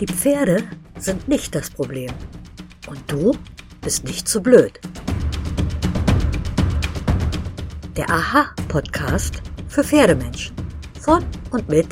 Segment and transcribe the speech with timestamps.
[0.00, 0.62] Die Pferde
[0.96, 2.14] sind nicht das Problem.
[2.86, 3.36] Und du
[3.80, 4.78] bist nicht zu blöd.
[7.96, 10.54] Der Aha-Podcast für Pferdemenschen.
[11.00, 11.88] Von und mit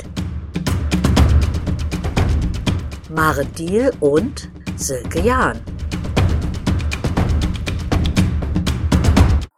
[3.09, 5.59] Mare Diel und Silke Jahn.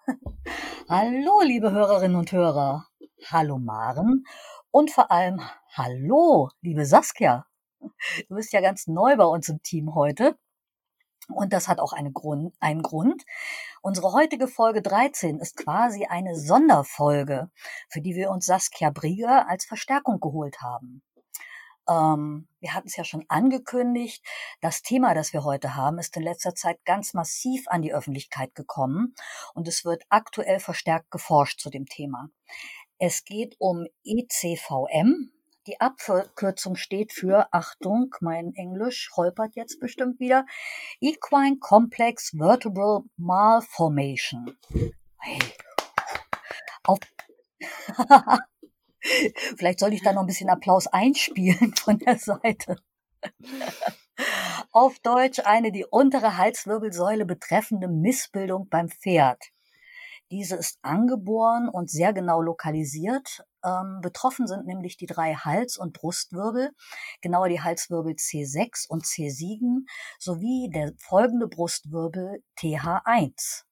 [0.90, 2.88] Hallo, liebe Hörerinnen und Hörer.
[3.28, 4.24] Hallo, Maren.
[4.72, 5.40] Und vor allem
[5.76, 7.46] Hallo, liebe Saskia.
[8.28, 10.38] Du bist ja ganz neu bei uns im Team heute.
[11.28, 13.24] Und das hat auch eine Grund, einen Grund.
[13.82, 17.52] Unsere heutige Folge 13 ist quasi eine Sonderfolge,
[17.90, 21.04] für die wir uns Saskia Brieger als Verstärkung geholt haben.
[21.88, 24.24] Ähm, wir hatten es ja schon angekündigt.
[24.62, 28.56] Das Thema, das wir heute haben, ist in letzter Zeit ganz massiv an die Öffentlichkeit
[28.56, 29.16] gekommen
[29.54, 32.30] und es wird aktuell verstärkt geforscht zu dem Thema.
[33.00, 35.32] Es geht um ECVM,
[35.68, 40.46] die Abkürzung steht für, Achtung, mein Englisch holpert jetzt bestimmt wieder,
[41.00, 44.58] Equine Complex Vertebral Malformation.
[45.20, 45.40] Hey.
[46.84, 47.00] Auf
[49.58, 52.78] Vielleicht soll ich da noch ein bisschen Applaus einspielen von der Seite.
[54.72, 59.44] Auf Deutsch eine die untere Halswirbelsäule betreffende Missbildung beim Pferd.
[60.32, 63.44] Diese ist angeboren und sehr genau lokalisiert.
[63.64, 66.72] Ähm, betroffen sind nämlich die drei Hals- und Brustwirbel,
[67.22, 69.86] genauer die Halswirbel C6 und C7
[70.20, 73.64] sowie der folgende Brustwirbel TH1.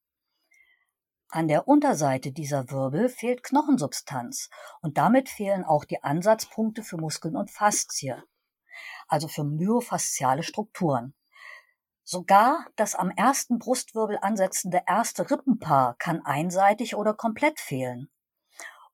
[1.29, 4.49] An der Unterseite dieser Wirbel fehlt Knochensubstanz
[4.81, 8.23] und damit fehlen auch die Ansatzpunkte für Muskeln und Faszie,
[9.07, 11.13] also für myofasziale Strukturen.
[12.09, 18.09] Sogar das am ersten Brustwirbel ansetzende erste Rippenpaar kann einseitig oder komplett fehlen.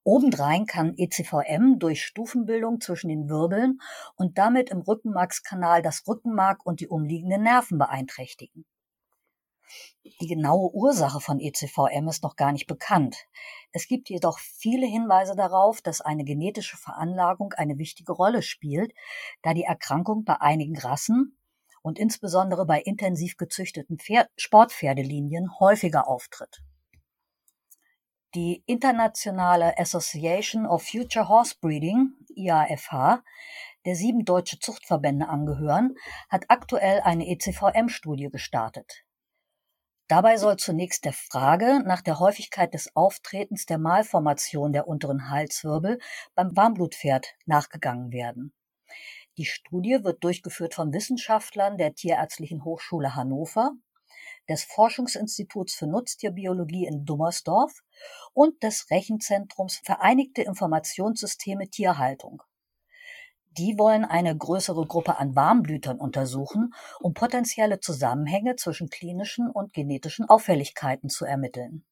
[0.04, 3.80] Obendrein kann ECVM durch Stufenbildung zwischen den Wirbeln
[4.16, 8.66] und damit im Rückenmarkskanal das Rückenmark und die umliegenden Nerven beeinträchtigen.
[10.20, 13.28] Die genaue Ursache von ECVM ist noch gar nicht bekannt.
[13.74, 18.92] Es gibt jedoch viele Hinweise darauf, dass eine genetische Veranlagung eine wichtige Rolle spielt,
[19.44, 21.38] da die Erkrankung bei einigen Rassen,
[21.84, 26.64] und insbesondere bei intensiv gezüchteten Pferd Sportpferdelinien häufiger auftritt.
[28.34, 33.22] Die Internationale Association of Future Horse Breeding, IAFH,
[33.86, 35.94] der sieben deutsche Zuchtverbände angehören,
[36.30, 39.04] hat aktuell eine ECVM-Studie gestartet.
[40.08, 46.00] Dabei soll zunächst der Frage nach der Häufigkeit des Auftretens der Malformation der unteren Halswirbel
[46.34, 48.54] beim Warmblutpferd nachgegangen werden.
[49.38, 53.72] Die Studie wird durchgeführt von Wissenschaftlern der Tierärztlichen Hochschule Hannover,
[54.48, 57.84] des Forschungsinstituts für Nutztierbiologie in Dummersdorf
[58.34, 62.44] und des Rechenzentrums Vereinigte Informationssysteme Tierhaltung.
[63.58, 70.30] Die wollen eine größere Gruppe an Warmblütern untersuchen, um potenzielle Zusammenhänge zwischen klinischen und genetischen
[70.30, 71.86] Auffälligkeiten zu ermitteln.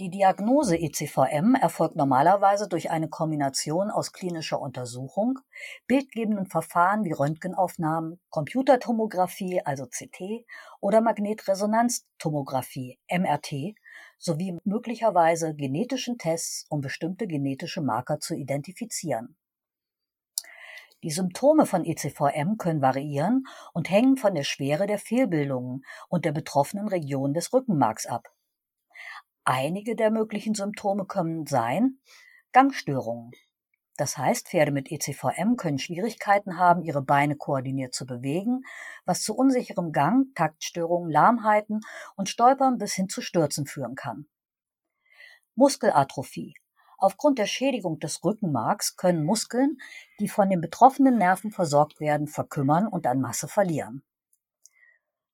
[0.00, 5.38] Die Diagnose ECVM erfolgt normalerweise durch eine Kombination aus klinischer Untersuchung,
[5.86, 10.46] bildgebenden Verfahren wie Röntgenaufnahmen, Computertomographie, also CT,
[10.80, 13.76] oder Magnetresonanztomographie, MRT,
[14.18, 19.36] sowie möglicherweise genetischen Tests, um bestimmte genetische Marker zu identifizieren.
[21.04, 26.32] Die Symptome von ECVM können variieren und hängen von der Schwere der Fehlbildungen und der
[26.32, 28.33] betroffenen Region des Rückenmarks ab.
[29.46, 31.98] Einige der möglichen Symptome können sein
[32.52, 33.32] Gangstörungen.
[33.96, 38.62] Das heißt, Pferde mit ECVM können Schwierigkeiten haben, ihre Beine koordiniert zu bewegen,
[39.04, 41.80] was zu unsicherem Gang, Taktstörungen, Lahmheiten
[42.16, 44.26] und Stolpern bis hin zu Stürzen führen kann.
[45.56, 46.54] Muskelatrophie.
[46.96, 49.76] Aufgrund der Schädigung des Rückenmarks können Muskeln,
[50.20, 54.02] die von den betroffenen Nerven versorgt werden, verkümmern und an Masse verlieren.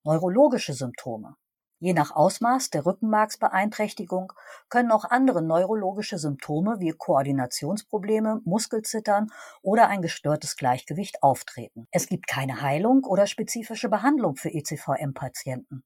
[0.03, 1.37] Neurologische Symptome.
[1.83, 4.35] Je nach Ausmaß der Rückenmarksbeeinträchtigung
[4.69, 9.29] können auch andere neurologische Symptome wie Koordinationsprobleme, Muskelzittern
[9.63, 11.89] oder ein gestörtes Gleichgewicht auftreten.
[11.91, 15.83] Es gibt keine Heilung oder spezifische Behandlung für ECVM-Patienten.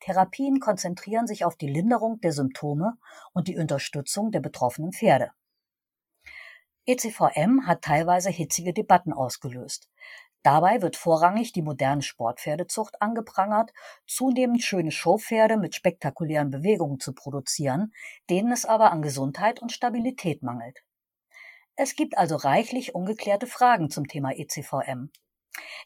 [0.00, 2.94] Therapien konzentrieren sich auf die Linderung der Symptome
[3.34, 5.32] und die Unterstützung der betroffenen Pferde.
[6.86, 9.90] ECVM hat teilweise hitzige Debatten ausgelöst.
[10.46, 13.72] Dabei wird vorrangig die moderne Sportpferdezucht angeprangert,
[14.06, 17.92] zunehmend schöne Showpferde mit spektakulären Bewegungen zu produzieren,
[18.30, 20.84] denen es aber an Gesundheit und Stabilität mangelt.
[21.74, 25.10] Es gibt also reichlich ungeklärte Fragen zum Thema ECVM.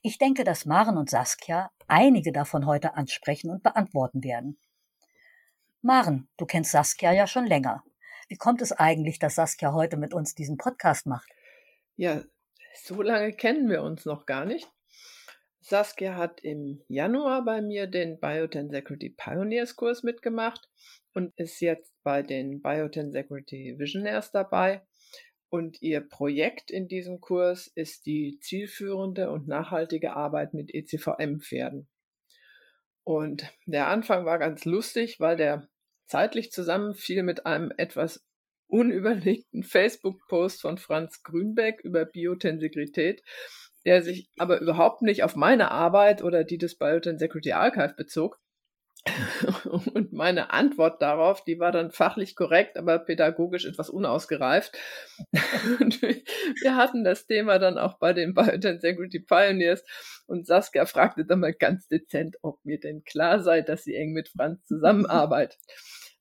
[0.03, 4.61] Ich denke, dass Maren und Saskia einige davon heute ansprechen und beantworten werden.
[5.81, 7.83] Maren, du kennst Saskia ja schon länger.
[8.29, 11.31] Wie kommt es eigentlich, dass Saskia heute mit uns diesen Podcast macht?
[11.97, 12.25] Ja,
[12.75, 14.69] so lange kennen wir uns noch gar nicht.
[15.61, 20.69] Saskia hat im Januar bei mir den Biotensecurity Pioneers Kurs mitgemacht
[21.15, 24.83] und ist jetzt bei den Biotensecurity Visionaires dabei.
[25.51, 31.89] Und ihr Projekt in diesem Kurs ist die zielführende und nachhaltige Arbeit mit ECVM-Pferden.
[33.05, 35.69] Und der Anfang war ganz lustig, weil der
[36.07, 38.25] zeitlich zusammenfiel mit einem etwas
[38.71, 43.23] unüberlegten Facebook-Post von Franz Grünbeck über Biotensegrität,
[43.85, 48.39] der sich aber überhaupt nicht auf meine Arbeit oder die des Biotensecurity Archive bezog,
[49.95, 54.77] und meine Antwort darauf, die war dann fachlich korrekt, aber pädagogisch etwas unausgereift.
[55.81, 59.85] Und wir hatten das Thema dann auch bei den Biotech Pioneers
[60.27, 64.13] und Saskia fragte dann mal ganz dezent, ob mir denn klar sei, dass sie eng
[64.13, 65.59] mit Franz zusammenarbeitet.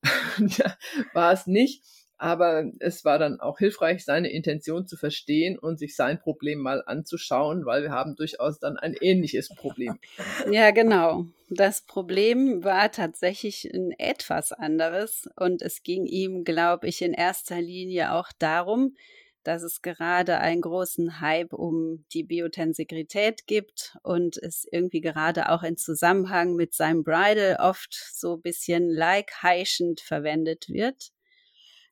[0.40, 0.76] ja,
[1.14, 1.84] war es nicht.
[2.20, 6.84] Aber es war dann auch hilfreich, seine Intention zu verstehen und sich sein Problem mal
[6.86, 9.98] anzuschauen, weil wir haben durchaus dann ein ähnliches Problem.
[10.52, 11.26] Ja, genau.
[11.50, 17.62] Das Problem war tatsächlich ein etwas anderes und es ging ihm, glaube ich, in erster
[17.62, 18.96] Linie auch darum,
[19.44, 25.64] dass es gerade einen großen Hype um die Biotensegrität gibt und es irgendwie gerade auch
[25.64, 31.12] in Zusammenhang mit seinem Bridal oft so ein bisschen like-heischend verwendet wird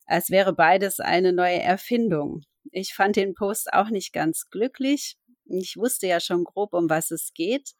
[0.07, 2.41] als wäre beides eine neue Erfindung.
[2.71, 5.17] Ich fand den Post auch nicht ganz glücklich.
[5.45, 7.73] Ich wusste ja schon grob, um was es geht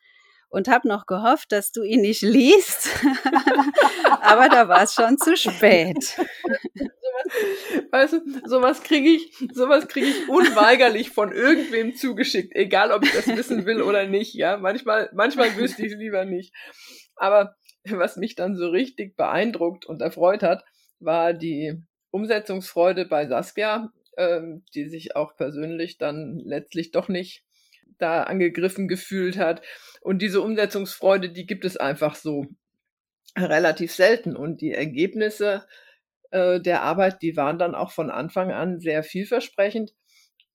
[0.49, 2.89] und habe noch gehofft, dass du ihn nicht liest.
[4.21, 6.17] Aber da war es schon zu spät.
[7.91, 13.11] Weißt du, sowas kriege ich, sowas kriege ich unweigerlich von irgendwem zugeschickt, egal ob ich
[13.11, 14.33] das wissen will oder nicht.
[14.33, 16.53] Ja, manchmal, manchmal wüsste ich es lieber nicht.
[17.15, 17.55] Aber
[17.89, 20.63] was mich dann so richtig beeindruckt und erfreut hat,
[20.99, 21.83] war die
[22.17, 27.43] Umsetzungsfreude bei Saskia, ähm, die sich auch persönlich dann letztlich doch nicht
[27.99, 29.61] da angegriffen gefühlt hat.
[30.01, 32.47] Und diese Umsetzungsfreude, die gibt es einfach so
[33.37, 34.35] relativ selten.
[34.35, 35.65] Und die Ergebnisse
[36.31, 39.93] äh, der Arbeit, die waren dann auch von Anfang an sehr vielversprechend.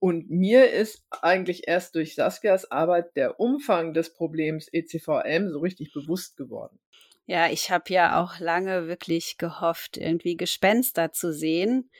[0.00, 5.92] Und mir ist eigentlich erst durch Saskias Arbeit der Umfang des Problems ECVM so richtig
[5.92, 6.80] bewusst geworden.
[7.26, 11.90] Ja, ich habe ja auch lange wirklich gehofft, irgendwie Gespenster zu sehen.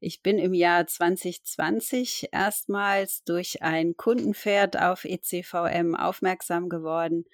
[0.00, 7.24] Ich bin im Jahr 2020 erstmals durch ein Kundenpferd auf ECVM aufmerksam geworden.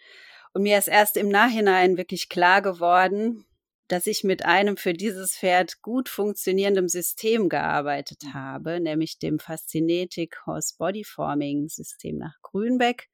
[0.52, 3.46] Und mir ist erst im Nachhinein wirklich klar geworden,
[3.88, 10.36] dass ich mit einem für dieses Pferd gut funktionierendem System gearbeitet habe, nämlich dem Fascinetic
[10.44, 13.08] Horse Body Forming System nach Grünbeck.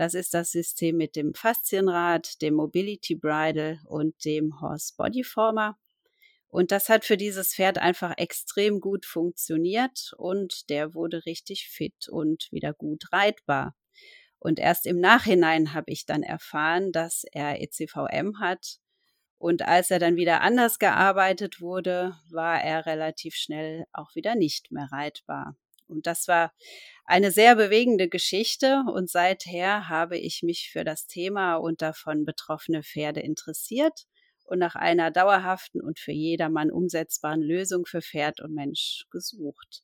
[0.00, 5.76] Das ist das System mit dem Faszienrad, dem Mobility Bridle und dem Horse Body Former.
[6.48, 12.08] Und das hat für dieses Pferd einfach extrem gut funktioniert und der wurde richtig fit
[12.08, 13.76] und wieder gut reitbar.
[14.38, 18.78] Und erst im Nachhinein habe ich dann erfahren, dass er ECVM hat.
[19.36, 24.72] Und als er dann wieder anders gearbeitet wurde, war er relativ schnell auch wieder nicht
[24.72, 25.58] mehr reitbar.
[25.90, 26.52] Und das war
[27.04, 32.82] eine sehr bewegende Geschichte und seither habe ich mich für das Thema und davon betroffene
[32.82, 34.06] Pferde interessiert
[34.44, 39.82] und nach einer dauerhaften und für jedermann umsetzbaren Lösung für Pferd und Mensch gesucht.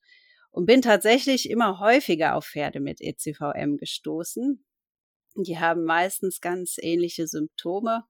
[0.51, 4.65] Und bin tatsächlich immer häufiger auf Pferde mit ECVM gestoßen.
[5.37, 8.05] Die haben meistens ganz ähnliche Symptome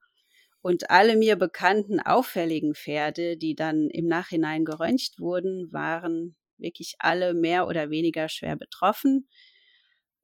[0.63, 7.35] und alle mir bekannten auffälligen Pferde, die dann im Nachhinein geröntgt wurden, waren wirklich alle
[7.35, 9.29] mehr oder weniger schwer betroffen.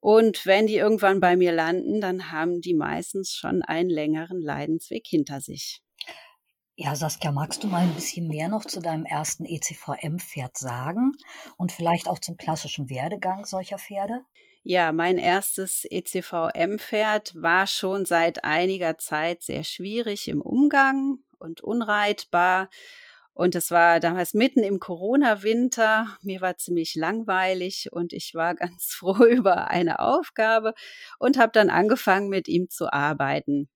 [0.00, 5.06] Und wenn die irgendwann bei mir landen, dann haben die meistens schon einen längeren Leidensweg
[5.06, 5.80] hinter sich.
[6.74, 11.12] Ja, Saskia, magst du mal ein bisschen mehr noch zu deinem ersten ECVM-Pferd sagen
[11.58, 14.24] und vielleicht auch zum klassischen Werdegang solcher Pferde?
[14.64, 22.70] Ja, mein erstes ECVM-Pferd war schon seit einiger Zeit sehr schwierig im Umgang und unreitbar
[23.34, 26.18] und es war damals mitten im Corona-Winter.
[26.22, 30.74] Mir war ziemlich langweilig und ich war ganz froh über eine Aufgabe
[31.18, 33.70] und habe dann angefangen, mit ihm zu arbeiten.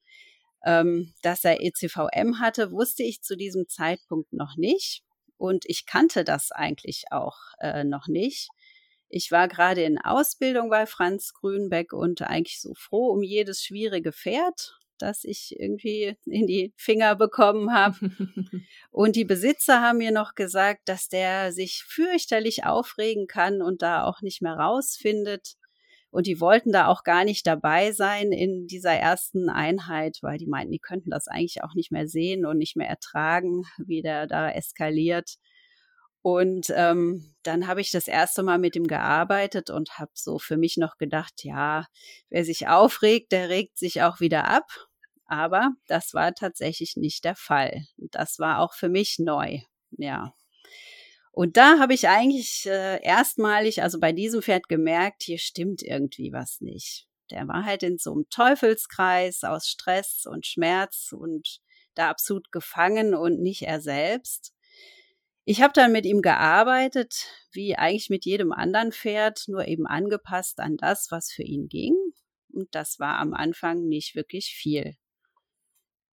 [0.65, 5.03] Ähm, dass er ECVM hatte, wusste ich zu diesem Zeitpunkt noch nicht.
[5.39, 8.51] Und ich kannte das eigentlich auch äh, noch nicht.
[9.09, 14.13] Ich war gerade in Ausbildung bei Franz Grünbeck und eigentlich so froh um jedes schwierige
[14.13, 17.97] Pferd das ich irgendwie in die Finger bekommen habe.
[18.91, 24.05] und die Besitzer haben mir noch gesagt, dass der sich fürchterlich aufregen kann und da
[24.05, 25.57] auch nicht mehr rausfindet.
[26.11, 30.47] Und die wollten da auch gar nicht dabei sein in dieser ersten Einheit, weil die
[30.47, 34.27] meinten, die könnten das eigentlich auch nicht mehr sehen und nicht mehr ertragen, wie der
[34.27, 35.37] da eskaliert.
[36.23, 40.57] Und ähm, dann habe ich das erste Mal mit ihm gearbeitet und habe so für
[40.57, 41.87] mich noch gedacht, ja,
[42.31, 44.86] wer sich aufregt, der regt sich auch wieder ab.
[45.27, 47.87] Aber das war tatsächlich nicht der Fall.
[47.97, 49.59] Das war auch für mich neu.
[49.91, 50.35] Ja.
[51.33, 56.33] Und da habe ich eigentlich äh, erstmalig, also bei diesem Pferd gemerkt, hier stimmt irgendwie
[56.33, 57.07] was nicht.
[57.31, 61.61] Der war halt in so einem Teufelskreis aus Stress und Schmerz und
[61.95, 64.55] da absolut gefangen und nicht er selbst.
[65.45, 70.61] Ich habe dann mit ihm gearbeitet, wie eigentlich mit jedem anderen Pferd, nur eben angepasst
[70.61, 71.95] an das, was für ihn ging.
[72.53, 74.97] Und das war am Anfang nicht wirklich viel.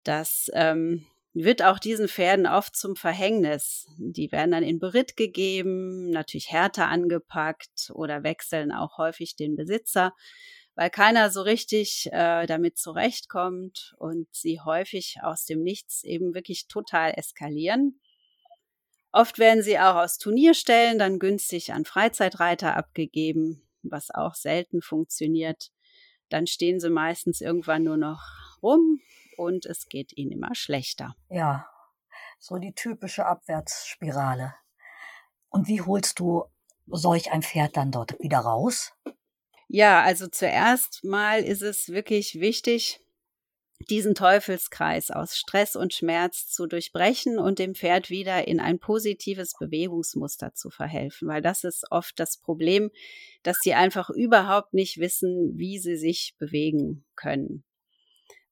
[0.04, 3.88] Das ähm, wird auch diesen Pferden oft zum Verhängnis.
[3.98, 10.14] Die werden dann in Beritt gegeben, natürlich härter angepackt oder wechseln auch häufig den Besitzer,
[10.76, 16.68] weil keiner so richtig äh, damit zurechtkommt und sie häufig aus dem Nichts eben wirklich
[16.68, 18.00] total eskalieren.
[19.12, 25.72] Oft werden sie auch aus Turnierstellen dann günstig an Freizeitreiter abgegeben, was auch selten funktioniert.
[26.30, 28.22] Dann stehen sie meistens irgendwann nur noch
[28.64, 29.00] rum,
[29.38, 31.16] und es geht ihnen immer schlechter.
[31.30, 31.68] Ja,
[32.40, 34.56] so die typische Abwärtsspirale.
[35.50, 36.46] Und wie holst du
[36.88, 38.94] solch ein Pferd dann dort wieder raus?
[39.68, 43.00] Ja, also zuerst mal ist es wirklich wichtig,
[43.90, 49.54] diesen Teufelskreis aus Stress und Schmerz zu durchbrechen und dem Pferd wieder in ein positives
[49.60, 52.92] Bewegungsmuster zu verhelfen, weil das ist oft das Problem,
[53.44, 57.64] dass sie einfach überhaupt nicht wissen, wie sie sich bewegen können.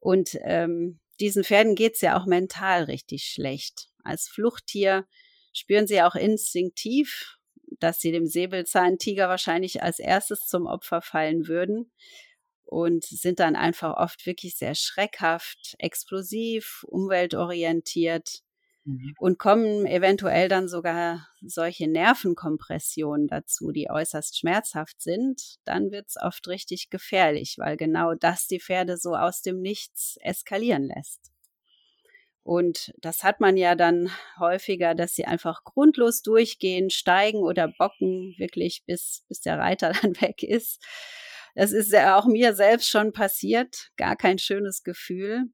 [0.01, 3.88] Und ähm, diesen Pferden geht's ja auch mental richtig schlecht.
[4.03, 5.08] Als Fluchttier
[5.53, 7.38] spüren sie auch instinktiv,
[7.79, 11.91] dass sie dem Säbelzahntiger wahrscheinlich als erstes zum Opfer fallen würden
[12.63, 18.41] und sind dann einfach oft wirklich sehr schreckhaft, explosiv, umweltorientiert
[18.84, 19.14] Mhm.
[19.20, 26.48] und kommen eventuell dann sogar solche Nervenkompressionen dazu, die äußerst schmerzhaft sind, dann wird's oft
[26.48, 31.32] richtig gefährlich, weil genau das die Pferde so aus dem Nichts eskalieren lässt.
[32.44, 34.10] Und das hat man ja dann
[34.40, 40.20] häufiger, dass sie einfach grundlos durchgehen, steigen oder bocken, wirklich bis, bis der Reiter dann
[40.22, 40.84] weg ist.
[41.54, 43.92] Das ist ja auch mir selbst schon passiert.
[43.98, 45.52] Gar kein schönes Gefühl.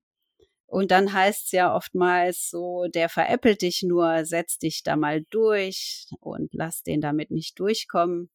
[0.67, 5.23] Und dann heißt es ja oftmals so, der veräppelt dich nur, setz dich da mal
[5.29, 8.29] durch und lass den damit nicht durchkommen.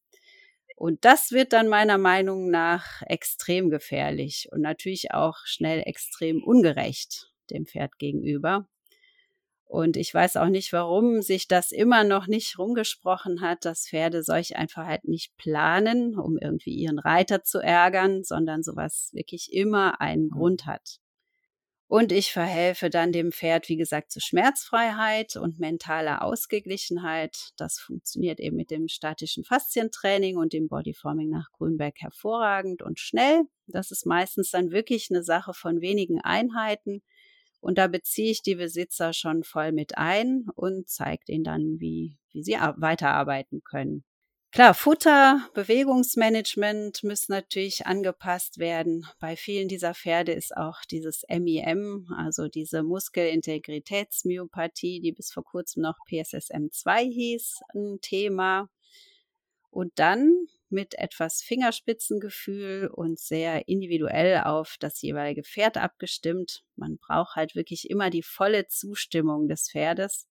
[0.75, 7.31] Und das wird dann meiner Meinung nach extrem gefährlich und natürlich auch schnell extrem ungerecht
[7.51, 8.67] dem Pferd gegenüber.
[9.65, 14.23] Und ich weiß auch nicht, warum sich das immer noch nicht rumgesprochen hat, dass Pferde
[14.23, 19.99] solch ein Verhalten nicht planen, um irgendwie ihren Reiter zu ärgern, sondern sowas wirklich immer
[19.99, 20.29] einen mhm.
[20.29, 20.99] Grund hat.
[21.93, 27.51] Und ich verhelfe dann dem Pferd, wie gesagt, zu Schmerzfreiheit und mentaler Ausgeglichenheit.
[27.55, 33.43] Das funktioniert eben mit dem statischen Faszientraining und dem Bodyforming nach Grünberg hervorragend und schnell.
[33.67, 37.03] Das ist meistens dann wirklich eine Sache von wenigen Einheiten.
[37.61, 42.17] Und da beziehe ich die Besitzer schon voll mit ein und zeige ihnen dann, wie,
[42.31, 44.03] wie sie weiterarbeiten können.
[44.53, 49.07] Klar, Futter, Bewegungsmanagement müssen natürlich angepasst werden.
[49.19, 55.81] Bei vielen dieser Pferde ist auch dieses MIM, also diese Muskelintegritätsmyopathie, die bis vor kurzem
[55.81, 58.69] noch PSSM2 hieß, ein Thema.
[59.71, 66.63] Und dann mit etwas Fingerspitzengefühl und sehr individuell auf das jeweilige Pferd abgestimmt.
[66.75, 70.27] Man braucht halt wirklich immer die volle Zustimmung des Pferdes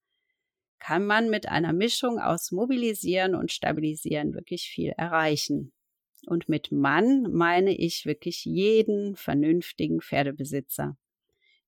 [0.83, 5.73] kann man mit einer Mischung aus Mobilisieren und Stabilisieren wirklich viel erreichen.
[6.27, 10.97] Und mit Mann meine ich wirklich jeden vernünftigen Pferdebesitzer.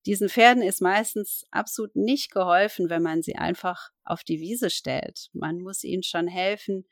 [0.04, 5.28] Diesen Pferden ist meistens absolut nicht geholfen, wenn man sie einfach auf die Wiese stellt.
[5.32, 6.84] Man muss ihnen schon helfen,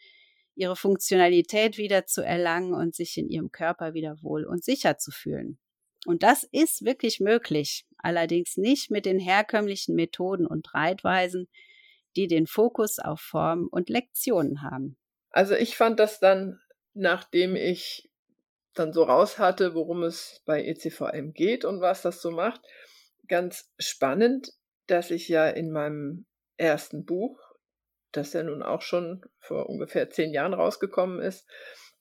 [0.55, 5.11] ihre Funktionalität wieder zu erlangen und sich in ihrem Körper wieder wohl und sicher zu
[5.11, 5.59] fühlen.
[6.07, 11.49] Und das ist wirklich möglich, allerdings nicht mit den herkömmlichen Methoden und Reitweisen,
[12.17, 14.97] die den Fokus auf Form und Lektionen haben.
[15.31, 16.61] Also ich fand das dann,
[16.95, 18.11] nachdem ich
[18.75, 22.61] dann so raus hatte, worum es bei ECVM geht und was das so macht,
[23.29, 24.53] ganz spannend,
[24.87, 26.27] dass ich ja in meinem
[26.57, 27.39] ersten Buch,
[28.13, 31.47] das ja nun auch schon vor ungefähr zehn Jahren rausgekommen ist,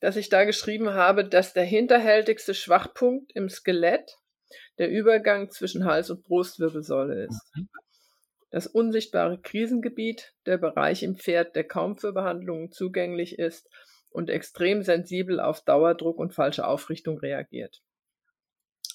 [0.00, 4.18] dass ich da geschrieben habe, dass der hinterhältigste Schwachpunkt im Skelett
[4.78, 7.50] der Übergang zwischen Hals- und Brustwirbelsäule ist.
[7.54, 7.68] Mhm.
[8.52, 13.70] Das unsichtbare Krisengebiet, der Bereich im Pferd, der kaum für Behandlungen zugänglich ist
[14.10, 17.82] und extrem sensibel auf Dauerdruck und falsche Aufrichtung reagiert.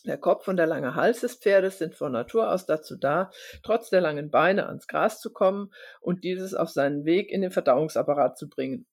[0.05, 3.31] Der Kopf und der lange Hals des Pferdes sind von Natur aus dazu da,
[3.63, 5.71] trotz der langen Beine ans Gras zu kommen
[6.01, 8.85] und dieses auf seinen Weg in den Verdauungsapparat zu bringen.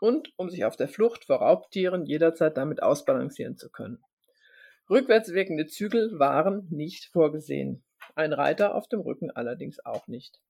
[0.00, 4.02] Und um sich auf der Flucht vor Raubtieren jederzeit damit ausbalancieren zu können.
[4.90, 7.84] Rückwärts wirkende Zügel waren nicht vorgesehen.
[8.14, 10.40] Ein Reiter auf dem Rücken allerdings auch nicht.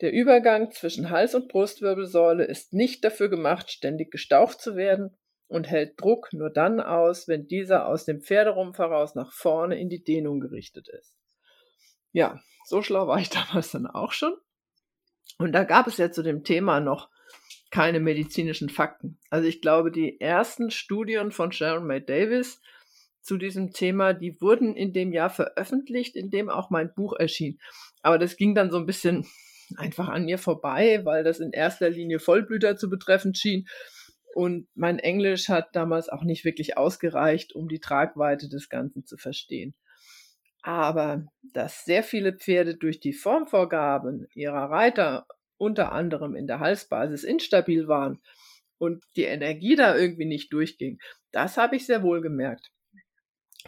[0.00, 5.16] Der Übergang zwischen Hals- und Brustwirbelsäule ist nicht dafür gemacht, ständig gestaucht zu werden
[5.48, 9.88] und hält Druck nur dann aus, wenn dieser aus dem Pferderumpf heraus nach vorne in
[9.88, 11.16] die Dehnung gerichtet ist.
[12.12, 14.34] Ja, so schlau war ich damals dann auch schon.
[15.38, 17.10] Und da gab es ja zu dem Thema noch
[17.70, 19.18] keine medizinischen Fakten.
[19.30, 22.60] Also ich glaube, die ersten Studien von Sharon May Davis
[23.28, 27.60] zu diesem Thema, die wurden in dem Jahr veröffentlicht, in dem auch mein Buch erschien.
[28.02, 29.26] Aber das ging dann so ein bisschen
[29.76, 33.68] einfach an mir vorbei, weil das in erster Linie Vollblüter zu betreffen schien
[34.34, 39.16] und mein Englisch hat damals auch nicht wirklich ausgereicht, um die Tragweite des Ganzen zu
[39.16, 39.74] verstehen.
[40.62, 47.24] Aber dass sehr viele Pferde durch die Formvorgaben ihrer Reiter unter anderem in der Halsbasis
[47.24, 48.20] instabil waren
[48.78, 50.98] und die Energie da irgendwie nicht durchging,
[51.32, 52.70] das habe ich sehr wohl gemerkt.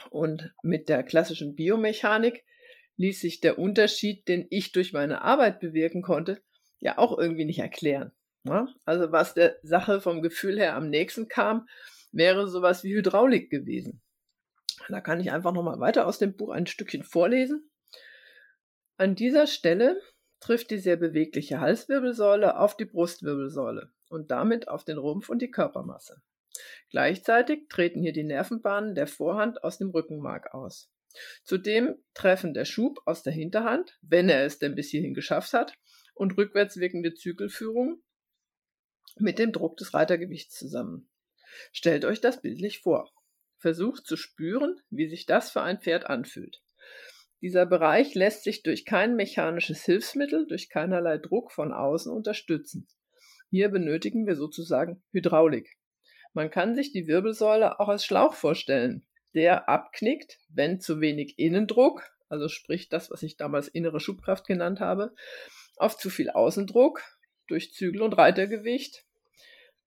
[0.09, 2.45] Und mit der klassischen Biomechanik
[2.97, 6.43] ließ sich der Unterschied, den ich durch meine Arbeit bewirken konnte,
[6.79, 8.13] ja auch irgendwie nicht erklären.
[8.43, 8.69] Ne?
[8.87, 11.69] also was der Sache vom Gefühl her am nächsten kam,
[12.11, 14.01] wäre sowas wie Hydraulik gewesen.
[14.89, 17.71] Da kann ich einfach nochmal weiter aus dem Buch ein Stückchen vorlesen.
[18.97, 20.01] An dieser Stelle
[20.41, 25.51] trifft die sehr bewegliche Halswirbelsäule auf die Brustwirbelsäule und damit auf den Rumpf und die
[25.51, 26.23] Körpermasse.
[26.91, 30.91] Gleichzeitig treten hier die Nervenbahnen der Vorhand aus dem Rückenmark aus.
[31.45, 35.75] Zudem treffen der Schub aus der Hinterhand, wenn er es denn bis hierhin geschafft hat,
[36.15, 38.03] und rückwärts wirkende Zügelführung
[39.19, 41.09] mit dem Druck des Reitergewichts zusammen.
[41.73, 43.13] Stellt euch das bildlich vor.
[43.59, 46.63] Versucht zu spüren, wie sich das für ein Pferd anfühlt.
[47.43, 52.87] Dieser Bereich lässt sich durch kein mechanisches Hilfsmittel, durch keinerlei Druck von außen unterstützen.
[53.51, 55.80] Hier benötigen wir sozusagen Hydraulik.
[56.33, 62.11] Man kann sich die Wirbelsäule auch als Schlauch vorstellen, der abknickt, wenn zu wenig Innendruck,
[62.29, 65.15] also sprich das, was ich damals innere Schubkraft genannt habe,
[65.77, 67.03] auf zu viel Außendruck,
[67.49, 69.05] durch Zügel und Reitergewicht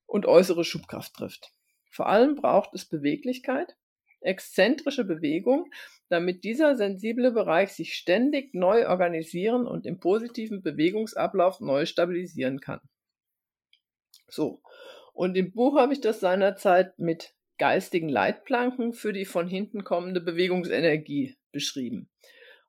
[0.05, 1.53] und äußere Schubkraft trifft.
[1.89, 3.77] Vor allem braucht es Beweglichkeit,
[4.19, 5.71] exzentrische Bewegung,
[6.09, 12.81] damit dieser sensible Bereich sich ständig neu organisieren und im positiven Bewegungsablauf neu stabilisieren kann.
[14.27, 14.61] So,
[15.13, 20.19] und im Buch habe ich das seinerzeit mit geistigen Leitplanken für die von hinten kommende
[20.19, 22.09] Bewegungsenergie beschrieben.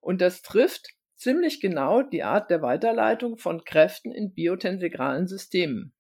[0.01, 5.95] Und das trifft ziemlich genau die Art der Weiterleitung von Kräften in biotensegralen Systemen.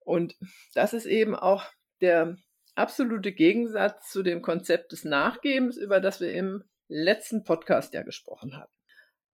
[0.00, 0.36] Und
[0.74, 1.64] das ist eben auch
[2.00, 2.36] der
[2.74, 8.56] absolute Gegensatz zu dem Konzept des Nachgebens, über das wir im letzten Podcast ja gesprochen
[8.56, 8.70] haben.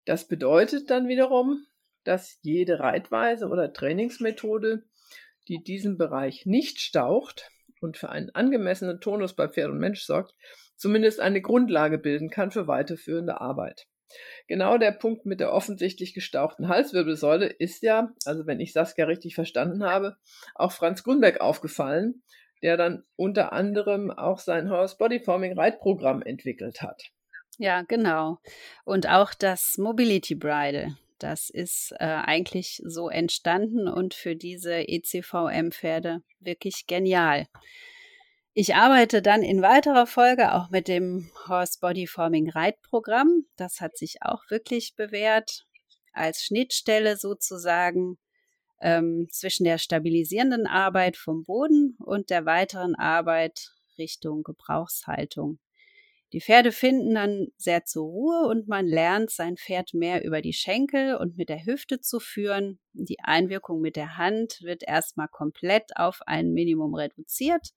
[0.05, 1.67] Das bedeutet dann wiederum,
[2.05, 4.85] dass jede Reitweise oder Trainingsmethode,
[5.49, 7.51] die diesen Bereich nicht staucht
[7.81, 10.35] und für einen angemessenen Tonus bei Pferd und Mensch sorgt,
[10.77, 13.87] zumindest eine Grundlage bilden kann für weiterführende Arbeit.
[14.47, 19.35] Genau der Punkt mit der offensichtlich gestauchten Halswirbelsäule ist ja, also wenn ich Saskia richtig
[19.35, 20.17] verstanden habe,
[20.55, 22.23] auch Franz Grünbeck aufgefallen,
[22.63, 27.03] der dann unter anderem auch sein Horse Bodyforming Reitprogramm entwickelt hat.
[27.59, 28.39] Ja, genau.
[28.85, 36.23] Und auch das Mobility Bridle, das ist äh, eigentlich so entstanden und für diese ECVM-Pferde
[36.41, 37.47] wirklich genial.
[38.55, 43.47] Ich arbeite dann in weiterer Folge auch mit dem Horse Body Forming Reitprogramm.
[43.57, 45.65] Das hat sich auch wirklich bewährt
[46.13, 48.19] als Schnittstelle sozusagen
[48.83, 55.59] ähm, zwischen der stabilisierenden Arbeit vom Boden und der weiteren Arbeit Richtung Gebrauchshaltung.
[56.33, 60.55] Die Pferde finden dann sehr zur Ruhe und man lernt sein Pferd mehr über die
[60.55, 62.79] Schenkel und mit der Hüfte zu führen.
[62.95, 67.73] Die Einwirkung mit der Hand wird erstmal komplett auf ein Minimum reduziert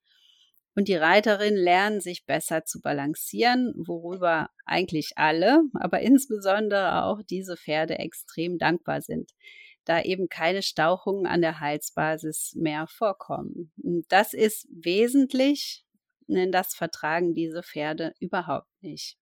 [0.75, 7.55] und die Reiterinnen lernen sich besser zu balancieren, worüber eigentlich alle, aber insbesondere auch diese
[7.55, 9.31] Pferde extrem dankbar sind,
[9.85, 13.71] da eben keine Stauchungen an der Halsbasis mehr vorkommen.
[14.09, 15.84] Das ist wesentlich,
[16.33, 19.17] denn das vertragen diese Pferde überhaupt nicht.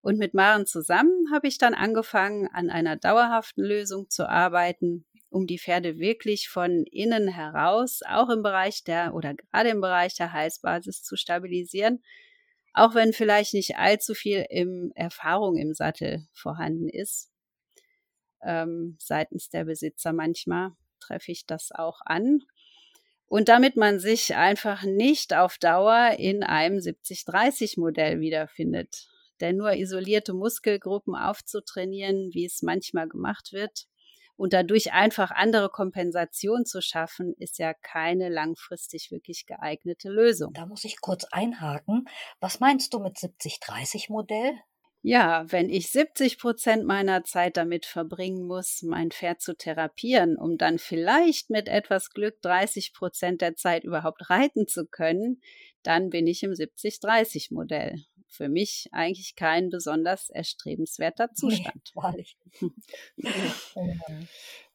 [0.00, 5.46] Und mit Maren zusammen habe ich dann angefangen, an einer dauerhaften Lösung zu arbeiten, um
[5.46, 10.32] die Pferde wirklich von innen heraus, auch im Bereich der oder gerade im Bereich der
[10.32, 12.02] Halsbasis zu stabilisieren,
[12.72, 17.30] auch wenn vielleicht nicht allzu viel im Erfahrung im Sattel vorhanden ist.
[18.42, 22.40] Ähm, seitens der Besitzer manchmal treffe ich das auch an.
[23.34, 29.08] Und damit man sich einfach nicht auf Dauer in einem 70-30-Modell wiederfindet.
[29.40, 33.88] Denn nur isolierte Muskelgruppen aufzutrainieren, wie es manchmal gemacht wird,
[34.36, 40.52] und dadurch einfach andere Kompensation zu schaffen, ist ja keine langfristig wirklich geeignete Lösung.
[40.52, 42.08] Da muss ich kurz einhaken.
[42.38, 44.52] Was meinst du mit 70-30-Modell?
[45.06, 50.56] Ja, wenn ich 70 Prozent meiner Zeit damit verbringen muss, mein Pferd zu therapieren, um
[50.56, 55.42] dann vielleicht mit etwas Glück 30 Prozent der Zeit überhaupt reiten zu können,
[55.82, 58.02] dann bin ich im 70-30-Modell.
[58.28, 61.92] Für mich eigentlich kein besonders erstrebenswerter Zustand.
[61.94, 62.38] Nee, wahrlich.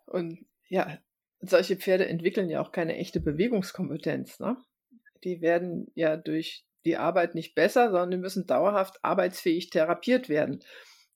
[0.05, 0.99] Und ja,
[1.39, 4.39] solche Pferde entwickeln ja auch keine echte Bewegungskompetenz.
[4.39, 4.57] Ne?
[5.23, 10.59] Die werden ja durch die Arbeit nicht besser, sondern die müssen dauerhaft arbeitsfähig therapiert werden.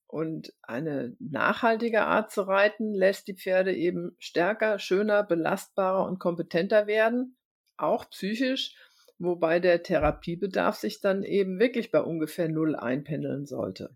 [0.08, 6.86] Und eine nachhaltige Art zu reiten lässt die Pferde eben stärker, schöner, belastbarer und kompetenter
[6.86, 7.36] werden,
[7.78, 8.76] auch psychisch,
[9.18, 13.96] wobei der Therapiebedarf sich dann eben wirklich bei ungefähr null einpendeln sollte.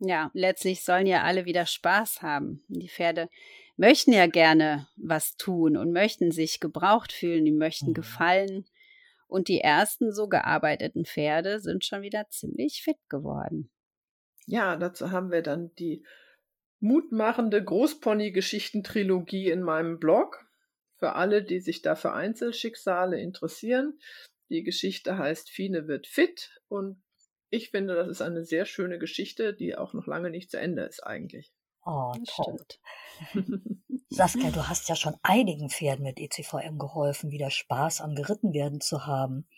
[0.00, 2.62] Ja, letztlich sollen ja alle wieder Spaß haben.
[2.68, 3.28] Die Pferde
[3.76, 7.94] möchten ja gerne was tun und möchten sich gebraucht fühlen, die möchten mhm.
[7.94, 8.64] gefallen.
[9.28, 13.70] Und die ersten so gearbeiteten Pferde sind schon wieder ziemlich fit geworden.
[14.46, 16.04] Ja, dazu haben wir dann die
[16.80, 20.46] mutmachende Großpony-Geschichten-Trilogie in meinem Blog.
[20.96, 23.98] Für alle, die sich da für Einzelschicksale interessieren.
[24.48, 27.02] Die Geschichte heißt Fine wird fit und
[27.50, 30.82] ich finde, das ist eine sehr schöne Geschichte, die auch noch lange nicht zu Ende
[30.82, 31.52] ist eigentlich.
[31.90, 32.58] Oh, toll.
[34.10, 39.06] Saskia, du hast ja schon einigen Pferden mit ECVM geholfen, wieder Spaß am Gerittenwerden zu
[39.06, 39.48] haben.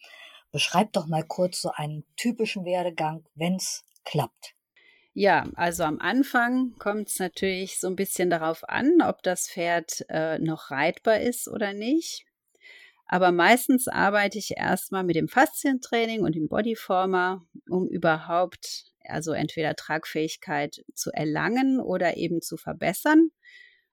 [0.52, 4.54] Beschreib doch mal kurz so einen typischen Werdegang, wenn's klappt.
[5.12, 10.04] Ja, also am Anfang kommt es natürlich so ein bisschen darauf an, ob das Pferd
[10.08, 12.26] äh, noch reitbar ist oder nicht.
[13.06, 19.74] Aber meistens arbeite ich erstmal mit dem Faszientraining und dem Bodyformer, um überhaupt also entweder
[19.74, 23.30] Tragfähigkeit zu erlangen oder eben zu verbessern.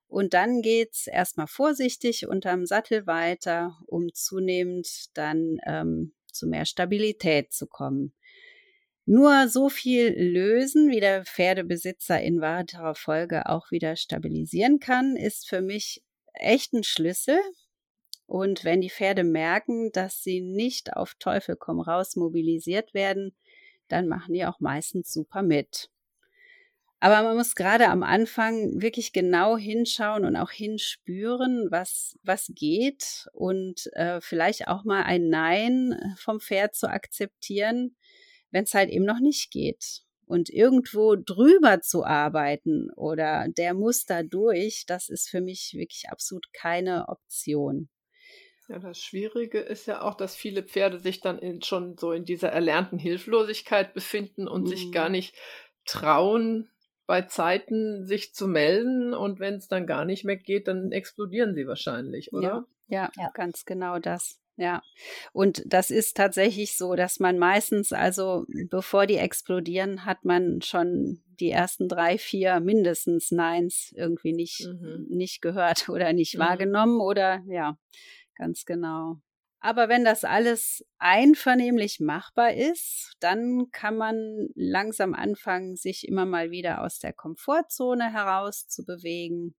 [0.08, 7.52] Und dann geht's erstmal vorsichtig unterm Sattel weiter, um zunehmend dann ähm, zu mehr Stabilität
[7.52, 8.14] zu kommen.
[9.06, 15.48] Nur so viel lösen, wie der Pferdebesitzer in weiterer Folge auch wieder stabilisieren kann, ist
[15.48, 17.40] für mich echt ein Schlüssel.
[18.26, 23.34] Und wenn die Pferde merken, dass sie nicht auf Teufel komm raus mobilisiert werden,
[23.88, 25.90] dann machen die auch meistens super mit.
[27.00, 33.28] Aber man muss gerade am Anfang wirklich genau hinschauen und auch hinspüren, was, was geht
[33.34, 37.96] und äh, vielleicht auch mal ein Nein vom Pferd zu akzeptieren,
[38.50, 40.02] wenn es halt eben noch nicht geht.
[40.26, 46.10] Und irgendwo drüber zu arbeiten oder der muss da durch, das ist für mich wirklich
[46.10, 47.90] absolut keine Option.
[48.68, 52.26] Ja, das Schwierige ist ja auch, dass viele Pferde sich dann in, schon so in
[52.26, 54.68] dieser erlernten Hilflosigkeit befinden und mhm.
[54.68, 55.36] sich gar nicht
[55.86, 56.70] trauen,
[57.06, 59.14] bei Zeiten sich zu melden.
[59.14, 62.68] Und wenn es dann gar nicht mehr geht, dann explodieren sie wahrscheinlich, oder?
[62.88, 63.32] Ja, ja, ja.
[63.34, 64.42] ganz genau das.
[64.60, 64.82] Ja,
[65.34, 71.22] und das ist tatsächlich so, dass man meistens, also bevor die explodieren, hat man schon
[71.40, 75.06] die ersten drei, vier mindestens Neins irgendwie nicht, mhm.
[75.10, 76.40] nicht gehört oder nicht mhm.
[76.40, 77.78] wahrgenommen oder ja,
[78.38, 79.18] Ganz genau.
[79.60, 86.52] Aber wenn das alles einvernehmlich machbar ist, dann kann man langsam anfangen, sich immer mal
[86.52, 89.56] wieder aus der Komfortzone heraus zu bewegen.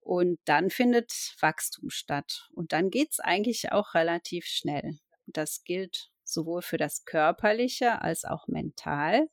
[0.00, 2.48] Und dann findet Wachstum statt.
[2.54, 4.98] Und dann geht es eigentlich auch relativ schnell.
[5.26, 9.28] Das gilt sowohl für das Körperliche als auch mental.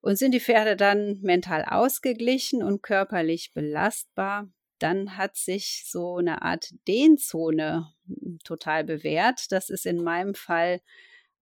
[0.00, 6.42] Und sind die Pferde dann mental ausgeglichen und körperlich belastbar, dann hat sich so eine
[6.42, 9.52] Art Dehnzone hm, total bewährt.
[9.52, 10.80] Das ist in meinem Fall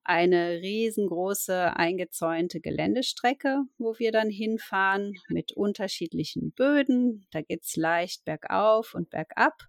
[0.04, 7.26] eine riesengroße eingezäunte Geländestrecke, wo wir dann hinfahren mit unterschiedlichen Böden.
[7.32, 9.64] Da geht es leicht bergauf und bergab.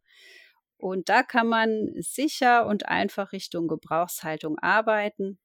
[0.77, 5.39] Und da kann man sicher und einfach Richtung Gebrauchshaltung arbeiten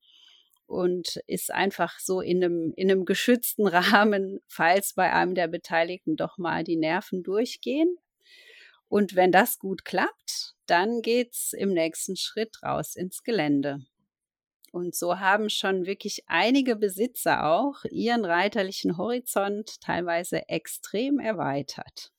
[0.66, 6.16] und ist einfach so in einem, in einem geschützten Rahmen, falls bei einem der Beteiligten
[6.16, 7.96] doch mal die Nerven durchgehen.
[8.92, 13.78] Und wenn das gut klappt, dann geht's im nächsten Schritt raus ins Gelände.
[14.70, 22.12] Und so haben schon wirklich einige Besitzer auch ihren reiterlichen Horizont teilweise extrem erweitert.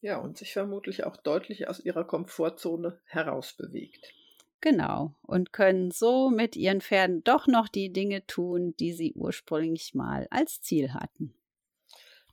[0.00, 4.12] Ja, und sich vermutlich auch deutlich aus ihrer Komfortzone herausbewegt.
[4.60, 9.94] Genau, und können so mit ihren Pferden doch noch die Dinge tun, die sie ursprünglich
[9.94, 11.36] mal als Ziel hatten.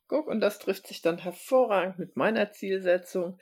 [0.08, 3.38] Guck, und das trifft sich dann hervorragend mit meiner Zielsetzung,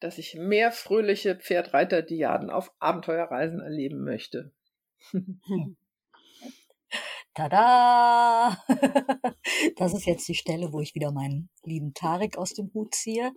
[0.00, 4.52] dass ich mehr fröhliche Pferdreiter-Diaden auf Abenteuerreisen erleben möchte.
[7.34, 8.56] Tada!
[9.76, 13.32] Das ist jetzt die Stelle, wo ich wieder meinen lieben Tarek aus dem Hut ziehe.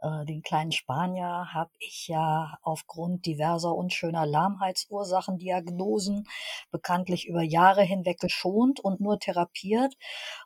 [0.00, 6.26] Äh, den kleinen Spanier habe ich ja aufgrund diverser unschöner Lahmheitsursachen, Diagnosen
[6.70, 9.94] bekanntlich über Jahre hinweg geschont und nur therapiert.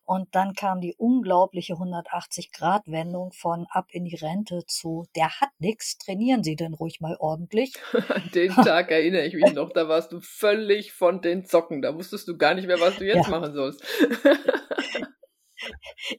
[0.04, 5.98] Und dann kam die unglaubliche 180-Grad-Wendung von ab in die Rente zu der hat nix,
[5.98, 7.74] trainieren Sie denn ruhig mal ordentlich.
[8.08, 11.82] An den Tag erinnere ich mich noch, da warst du völlig von den Zocken.
[11.82, 13.30] Da wusstest du gar nicht mehr, was du jetzt ja.
[13.30, 13.82] machen sollst.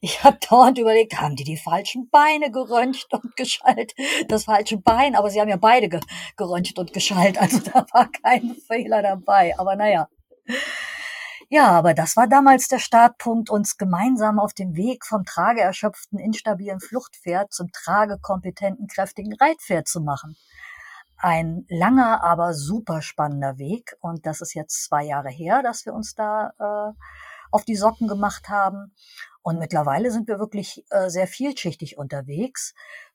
[0.01, 3.93] Ich habe dauernd überlegt, haben die die falschen Beine geröntgt und geschallt?
[4.27, 5.99] Das falsche Bein, aber sie haben ja beide ge
[6.37, 9.57] geröntgt und geschallt, also da war kein Fehler dabei.
[9.57, 10.07] Aber naja.
[11.49, 16.79] Ja, aber das war damals der Startpunkt, uns gemeinsam auf dem Weg vom trageerschöpften, instabilen
[16.79, 20.35] Fluchtpferd zum tragekompetenten, kräftigen Reitpferd zu machen.
[21.17, 23.95] Ein langer, aber super spannender Weg.
[24.01, 26.93] Und das ist jetzt zwei Jahre her, dass wir uns da äh,
[27.51, 28.93] auf die Socken gemacht haben.
[29.43, 32.73] Und mittlerweile sind wir wirklich äh, sehr vielschichtig unterwegs.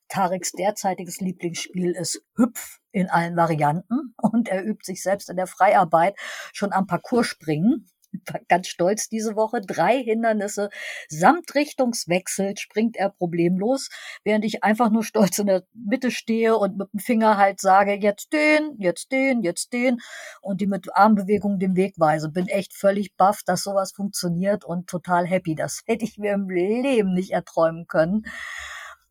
[0.08, 5.46] Tareks derzeitiges Lieblingsspiel ist Hüpf in allen Varianten und er übt sich selbst in der
[5.46, 6.16] Freiarbeit
[6.52, 7.90] schon am Parcours springen
[8.48, 9.60] ganz stolz diese Woche.
[9.60, 10.70] Drei Hindernisse
[11.08, 13.88] samt Richtungswechsel springt er problemlos,
[14.24, 17.94] während ich einfach nur stolz in der Mitte stehe und mit dem Finger halt sage,
[17.94, 19.98] jetzt den, jetzt den, jetzt den
[20.40, 22.28] und die mit Armbewegungen den Weg weise.
[22.30, 25.54] Bin echt völlig baff, dass sowas funktioniert und total happy.
[25.54, 28.24] Das hätte ich mir im Leben nicht erträumen können.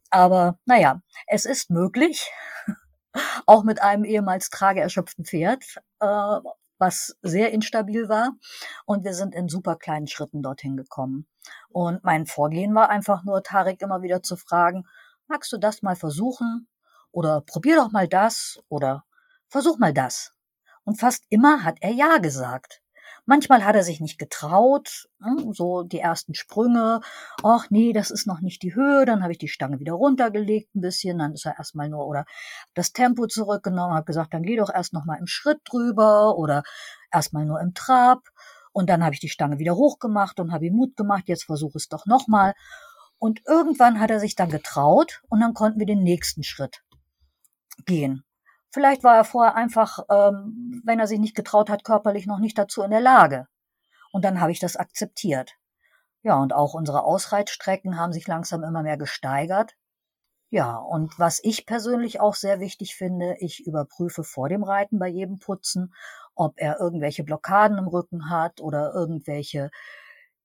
[0.09, 2.31] Aber naja, es ist möglich
[3.45, 5.63] auch mit einem ehemals trageerschöpften Pferd.
[5.99, 6.39] Äh,
[6.77, 8.31] was sehr instabil war.
[8.85, 11.27] Und wir sind in super kleinen Schritten dorthin gekommen.
[11.69, 14.85] Und mein Vorgehen war einfach nur, Tarek immer wieder zu fragen,
[15.27, 16.67] magst du das mal versuchen?
[17.11, 18.59] Oder probier doch mal das?
[18.69, 19.05] Oder
[19.47, 20.33] versuch mal das.
[20.83, 22.81] Und fast immer hat er Ja gesagt.
[23.29, 27.01] Manchmal hat er sich nicht getraut, ne, so die ersten Sprünge.
[27.43, 29.03] Ach nee, das ist noch nicht die Höhe.
[29.05, 31.19] Dann habe ich die Stange wieder runtergelegt ein bisschen.
[31.19, 32.25] Dann ist er erstmal nur oder
[32.73, 36.63] das Tempo zurückgenommen, habe gesagt, dann geh doch erst noch mal im Schritt drüber oder
[37.11, 38.21] erstmal nur im Trab.
[38.71, 41.23] Und dann habe ich die Stange wieder hochgemacht und habe ihm Mut gemacht.
[41.25, 42.53] Jetzt versuche es doch noch mal.
[43.19, 46.81] Und irgendwann hat er sich dann getraut und dann konnten wir den nächsten Schritt
[47.85, 48.23] gehen.
[48.69, 52.57] Vielleicht war er vorher einfach, ähm, wenn er sich nicht getraut hat, körperlich noch nicht
[52.57, 53.47] dazu in der Lage.
[54.11, 55.53] Und dann habe ich das akzeptiert.
[56.23, 59.75] Ja, und auch unsere Ausreitstrecken haben sich langsam immer mehr gesteigert.
[60.49, 65.07] Ja, und was ich persönlich auch sehr wichtig finde, ich überprüfe vor dem Reiten bei
[65.07, 65.93] jedem Putzen,
[66.35, 69.71] ob er irgendwelche Blockaden im Rücken hat oder irgendwelche,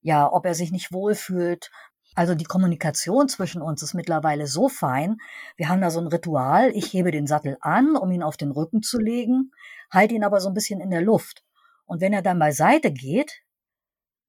[0.01, 1.71] ja, ob er sich nicht wohlfühlt,
[2.15, 5.17] also die Kommunikation zwischen uns ist mittlerweile so fein.
[5.55, 6.71] Wir haben da so ein Ritual.
[6.75, 9.51] Ich hebe den Sattel an, um ihn auf den Rücken zu legen,
[9.91, 11.43] halte ihn aber so ein bisschen in der Luft.
[11.85, 13.41] Und wenn er dann beiseite geht,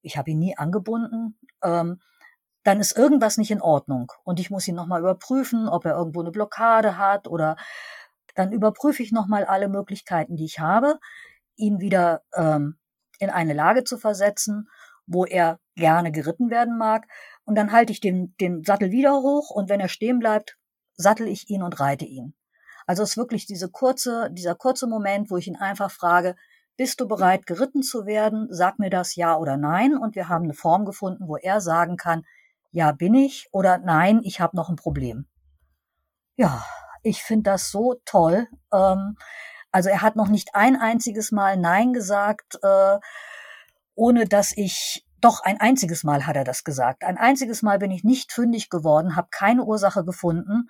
[0.00, 2.00] ich habe ihn nie angebunden, ähm,
[2.62, 4.10] dann ist irgendwas nicht in Ordnung.
[4.24, 7.56] Und ich muss ihn nochmal überprüfen, ob er irgendwo eine Blockade hat oder
[8.34, 10.98] dann überprüfe ich nochmal alle Möglichkeiten, die ich habe,
[11.56, 12.78] ihn wieder ähm,
[13.18, 14.68] in eine Lage zu versetzen,
[15.06, 17.06] wo er gerne geritten werden mag
[17.44, 20.56] und dann halte ich den, den Sattel wieder hoch und wenn er stehen bleibt,
[20.96, 22.34] sattel ich ihn und reite ihn.
[22.86, 26.36] Also es ist wirklich diese kurze, dieser kurze Moment, wo ich ihn einfach frage,
[26.76, 28.48] bist du bereit, geritten zu werden?
[28.50, 29.96] Sag mir das ja oder nein.
[29.96, 32.24] Und wir haben eine Form gefunden, wo er sagen kann,
[32.72, 35.26] ja bin ich oder nein, ich habe noch ein Problem.
[36.36, 36.64] Ja,
[37.02, 38.48] ich finde das so toll.
[38.72, 39.16] Ähm,
[39.70, 42.98] also er hat noch nicht ein einziges Mal Nein gesagt, äh,
[43.94, 47.02] ohne dass ich doch, ein einziges Mal hat er das gesagt.
[47.02, 50.68] Ein einziges Mal bin ich nicht fündig geworden, habe keine Ursache gefunden.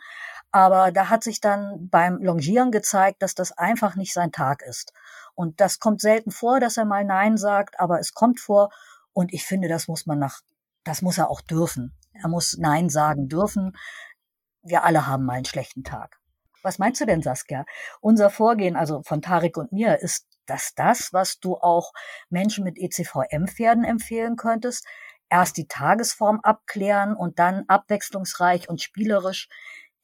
[0.52, 4.92] Aber da hat sich dann beim Longieren gezeigt, dass das einfach nicht sein Tag ist.
[5.34, 8.70] Und das kommt selten vor, dass er mal Nein sagt, aber es kommt vor.
[9.12, 10.40] Und ich finde, das muss man nach,
[10.84, 11.92] das muss er auch dürfen.
[12.12, 13.76] Er muss Nein sagen dürfen.
[14.62, 16.20] Wir alle haben mal einen schlechten Tag.
[16.62, 17.66] Was meinst du denn, Saskia?
[18.00, 21.92] Unser Vorgehen, also von Tarek und mir, ist dass das, was du auch
[22.30, 24.86] Menschen mit ECVM-Pferden empfehlen könntest,
[25.30, 29.48] erst die Tagesform abklären und dann abwechslungsreich und spielerisch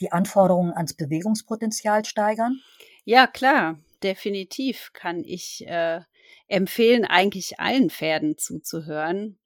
[0.00, 2.61] die Anforderungen ans Bewegungspotenzial steigern?
[3.05, 6.00] Ja, klar, definitiv kann ich äh,
[6.48, 9.38] empfehlen, eigentlich allen Pferden zuzuhören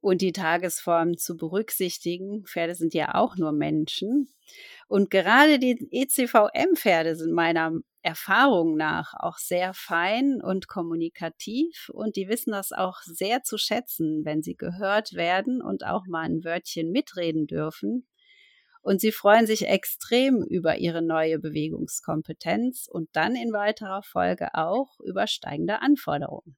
[0.00, 2.44] und die Tagesform zu berücksichtigen.
[2.46, 4.28] Pferde sind ja auch nur Menschen.
[4.88, 7.72] Und gerade die ECVM-Pferde sind meiner
[8.02, 14.24] Erfahrung nach auch sehr fein und kommunikativ und die wissen das auch sehr zu schätzen,
[14.24, 18.06] wenn sie gehört werden und auch mal ein Wörtchen mitreden dürfen.
[18.82, 24.98] Und sie freuen sich extrem über ihre neue Bewegungskompetenz und dann in weiterer Folge auch
[25.00, 26.56] über steigende Anforderungen.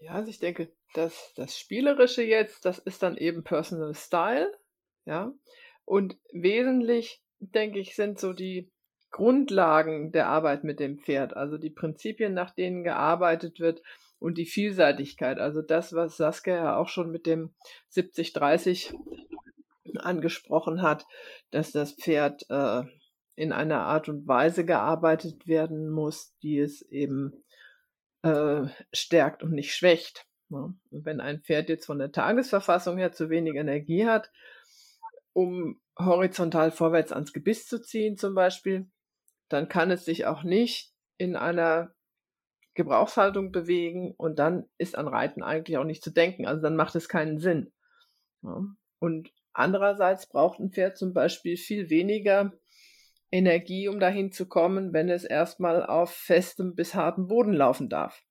[0.00, 4.52] Ja, also ich denke, dass das Spielerische jetzt, das ist dann eben Personal Style,
[5.04, 5.32] ja.
[5.84, 8.70] Und wesentlich, denke ich, sind so die
[9.12, 13.82] Grundlagen der Arbeit mit dem Pferd, also die Prinzipien, nach denen gearbeitet wird
[14.18, 17.54] und die Vielseitigkeit, also das, was Saskia ja auch schon mit dem
[17.92, 18.94] 70-30
[19.98, 21.06] angesprochen hat,
[21.50, 22.82] dass das Pferd äh,
[23.34, 27.44] in einer Art und Weise gearbeitet werden muss, die es eben
[28.22, 30.26] äh, stärkt und nicht schwächt.
[30.48, 30.74] Ne?
[30.90, 34.30] Wenn ein Pferd jetzt von der Tagesverfassung her zu wenig Energie hat,
[35.32, 38.90] um horizontal vorwärts ans Gebiss zu ziehen zum Beispiel,
[39.52, 41.94] dann kann es sich auch nicht in einer
[42.74, 46.46] Gebrauchshaltung bewegen und dann ist an Reiten eigentlich auch nicht zu denken.
[46.46, 47.72] Also dann macht es keinen Sinn.
[48.42, 48.64] Ja.
[48.98, 52.52] Und andererseits braucht ein Pferd zum Beispiel viel weniger
[53.30, 58.22] Energie, um dahin zu kommen, wenn es erstmal auf festem bis hartem Boden laufen darf.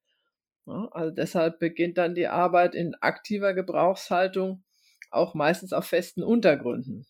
[0.66, 4.64] Ja, also deshalb beginnt dann die Arbeit in aktiver Gebrauchshaltung
[5.10, 7.06] auch meistens auf festen Untergründen.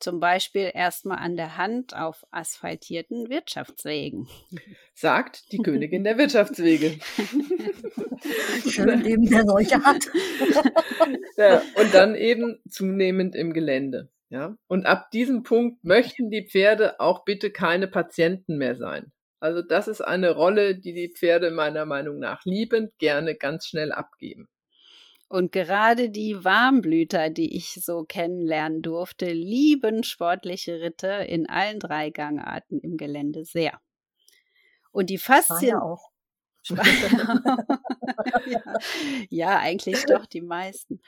[0.00, 4.28] Zum Beispiel erstmal an der Hand auf asphaltierten Wirtschaftswegen.
[4.94, 6.98] Sagt die Königin der Wirtschaftswege.
[8.68, 10.06] Schön Leben, der solche hat.
[11.36, 14.08] ja, und dann eben zunehmend im Gelände.
[14.30, 19.12] Ja, und ab diesem Punkt möchten die Pferde auch bitte keine Patienten mehr sein.
[19.38, 23.92] Also das ist eine Rolle, die die Pferde meiner Meinung nach liebend gerne ganz schnell
[23.92, 24.48] abgeben.
[25.30, 32.10] Und gerade die Warmblüter, die ich so kennenlernen durfte, lieben sportliche Ritte in allen drei
[32.10, 33.80] Gangarten im Gelände sehr.
[34.90, 36.10] Und die Faszien ja auch.
[36.68, 38.60] ja,
[39.30, 41.00] ja, eigentlich doch die meisten.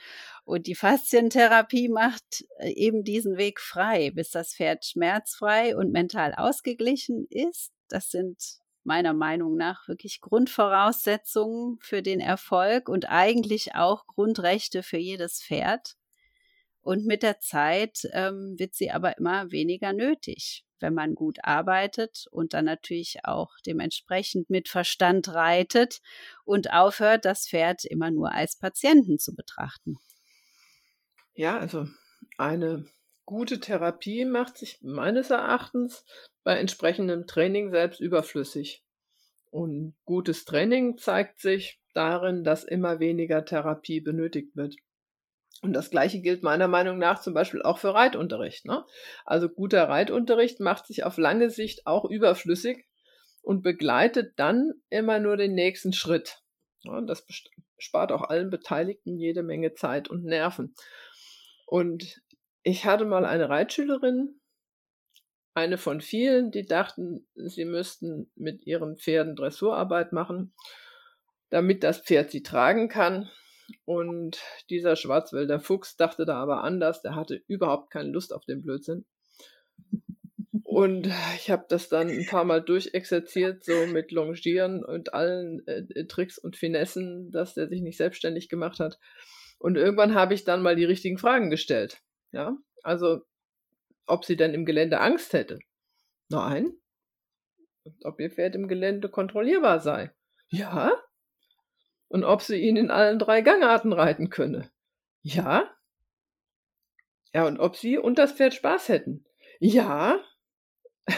[0.45, 6.33] Und die Faszientherapie macht äh, eben diesen Weg frei, bis das Pferd schmerzfrei und mental
[6.33, 7.73] ausgeglichen ist.
[7.89, 14.97] Das sind meiner Meinung nach wirklich Grundvoraussetzungen für den Erfolg und eigentlich auch Grundrechte für
[14.97, 15.95] jedes Pferd.
[16.81, 22.27] Und mit der Zeit ähm, wird sie aber immer weniger nötig, wenn man gut arbeitet
[22.29, 26.01] und dann natürlich auch dementsprechend mit Verstand reitet
[26.43, 29.97] und aufhört, das Pferd immer nur als Patienten zu betrachten.
[31.35, 31.87] Ja, also
[32.37, 32.85] eine
[33.25, 36.05] gute Therapie macht sich meines Erachtens
[36.43, 38.83] bei entsprechendem Training selbst überflüssig.
[39.51, 44.75] Und gutes Training zeigt sich darin, dass immer weniger Therapie benötigt wird.
[45.61, 48.65] Und das Gleiche gilt meiner Meinung nach zum Beispiel auch für Reitunterricht.
[48.65, 48.83] Ne?
[49.25, 52.85] Also guter Reitunterricht macht sich auf lange Sicht auch überflüssig
[53.41, 56.39] und begleitet dann immer nur den nächsten Schritt.
[56.81, 57.25] Ja, das
[57.77, 60.73] spart auch allen Beteiligten jede Menge Zeit und Nerven.
[61.65, 62.21] Und
[62.63, 64.39] ich hatte mal eine Reitschülerin,
[65.53, 70.53] eine von vielen, die dachten, sie müssten mit ihren Pferden Dressurarbeit machen,
[71.49, 73.29] damit das Pferd sie tragen kann.
[73.85, 78.61] Und dieser Schwarzwälder Fuchs dachte da aber anders, der hatte überhaupt keine Lust auf den
[78.61, 79.05] Blödsinn.
[80.63, 86.07] Und ich habe das dann ein paar Mal durchexerziert, so mit Longieren und allen äh,
[86.07, 88.97] Tricks und Finessen, dass der sich nicht selbstständig gemacht hat.
[89.59, 92.01] Und irgendwann habe ich dann mal die richtigen Fragen gestellt.
[92.33, 93.21] Ja, also
[94.05, 95.59] ob sie denn im Gelände Angst hätte.
[96.29, 96.73] Nein.
[97.83, 100.11] Und ob ihr Pferd im Gelände kontrollierbar sei.
[100.49, 100.91] Ja.
[102.07, 104.71] Und ob sie ihn in allen drei Gangarten reiten könne.
[105.21, 105.73] Ja.
[107.33, 109.25] Ja, und ob sie und das Pferd Spaß hätten.
[109.59, 110.19] Ja.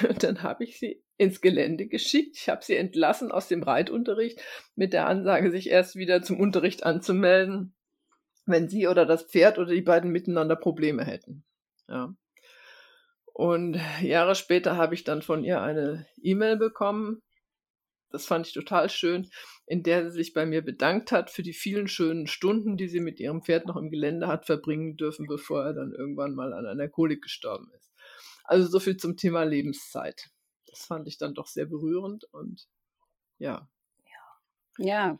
[0.07, 2.37] Und dann habe ich sie ins Gelände geschickt.
[2.37, 4.41] Ich habe sie entlassen aus dem Reitunterricht
[4.75, 7.74] mit der Ansage, sich erst wieder zum Unterricht anzumelden,
[8.45, 11.43] wenn sie oder das Pferd oder die beiden miteinander Probleme hätten.
[11.87, 12.15] Ja.
[13.25, 17.21] Und Jahre später habe ich dann von ihr eine E-Mail bekommen.
[18.11, 19.29] Das fand ich total schön,
[19.65, 23.01] in der sie sich bei mir bedankt hat für die vielen schönen Stunden, die sie
[23.01, 26.65] mit ihrem Pferd noch im Gelände hat verbringen dürfen, bevor er dann irgendwann mal an
[26.65, 27.91] einer Kolik gestorben ist.
[28.45, 30.29] Also so viel zum Thema Lebenszeit.
[30.67, 32.67] Das fand ich dann doch sehr berührend und
[33.37, 33.67] ja.
[34.77, 35.17] Ja,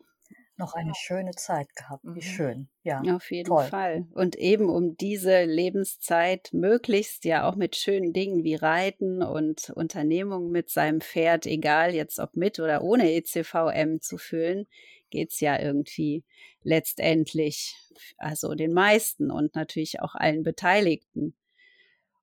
[0.57, 2.03] noch eine schöne Zeit gehabt.
[2.03, 2.21] Wie mhm.
[2.21, 2.69] schön.
[2.83, 3.01] Ja.
[3.15, 3.65] Auf jeden toll.
[3.65, 4.07] Fall.
[4.13, 10.51] Und eben um diese Lebenszeit möglichst ja auch mit schönen Dingen wie Reiten und Unternehmungen
[10.51, 14.67] mit seinem Pferd, egal jetzt ob mit oder ohne ECVM zu füllen,
[15.09, 16.23] geht es ja irgendwie
[16.63, 17.75] letztendlich,
[18.17, 21.36] also den meisten und natürlich auch allen Beteiligten.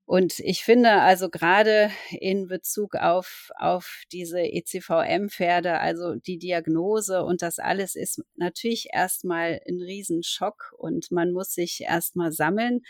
[0.05, 7.41] Und ich finde also gerade in Bezug auf, auf diese ECVM-Pferde, also die Diagnose und
[7.41, 12.83] das alles ist natürlich erstmal ein Riesenschock und man muss sich erstmal sammeln.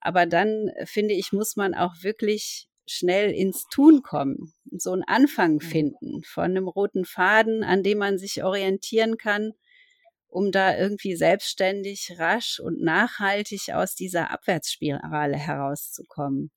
[0.00, 5.54] Aber dann, finde ich, muss man auch wirklich schnell ins Tun kommen, so einen Anfang
[5.54, 5.60] mhm.
[5.60, 9.52] finden von einem roten Faden, an dem man sich orientieren kann,
[10.32, 16.50] um da irgendwie selbstständig, rasch und nachhaltig aus dieser Abwärtsspirale herauszukommen.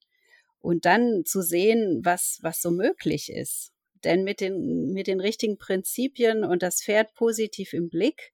[0.60, 3.74] Und dann zu sehen, was, was so möglich ist.
[4.04, 8.32] Denn mit den, mit den richtigen Prinzipien und das Pferd positiv im Blick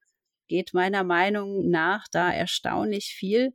[0.47, 3.53] geht meiner Meinung nach da erstaunlich viel.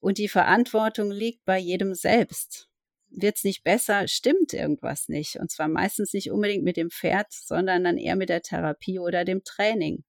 [0.00, 2.68] Und die Verantwortung liegt bei jedem selbst
[3.10, 5.36] wird es nicht besser, stimmt irgendwas nicht.
[5.36, 9.24] Und zwar meistens nicht unbedingt mit dem Pferd, sondern dann eher mit der Therapie oder
[9.24, 10.04] dem Training.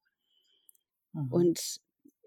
[1.18, 1.32] Mhm.
[1.32, 1.60] Und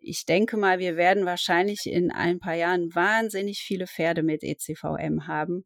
[0.01, 5.27] ich denke mal, wir werden wahrscheinlich in ein paar Jahren wahnsinnig viele Pferde mit ECVM
[5.27, 5.65] haben.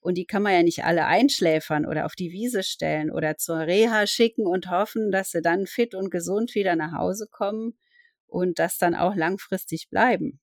[0.00, 3.60] Und die kann man ja nicht alle einschläfern oder auf die Wiese stellen oder zur
[3.60, 7.78] Reha schicken und hoffen, dass sie dann fit und gesund wieder nach Hause kommen
[8.26, 10.40] und das dann auch langfristig bleiben.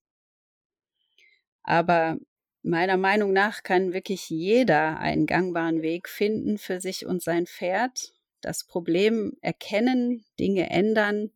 [1.64, 2.18] Aber
[2.64, 8.14] Meiner Meinung nach kann wirklich jeder einen gangbaren Weg finden für sich und sein Pferd,
[8.42, 11.32] das Problem erkennen, Dinge ändern,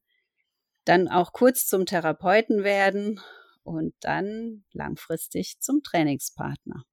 [0.86, 3.19] dann auch kurz zum Therapeuten werden
[3.63, 6.83] und dann langfristig zum Trainingspartner.